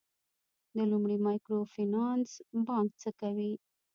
[0.75, 2.29] د لومړي مایکرو فینانس
[2.67, 3.51] بانک څه کوي؟